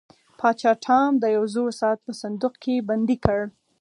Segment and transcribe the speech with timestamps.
[0.39, 3.41] پاچا ټام د یو زوړ ساعت په صندوق کې بندي کړ.